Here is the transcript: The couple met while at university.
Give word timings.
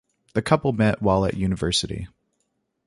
The 0.33 0.41
couple 0.41 0.73
met 0.73 0.99
while 0.99 1.25
at 1.25 1.35
university. 1.35 2.07